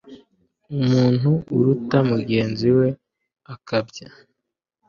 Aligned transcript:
Umuntu 0.81 1.29
urata 1.57 1.97
mugenzi 2.11 2.67
we 2.77 2.87
akabya 3.53 4.07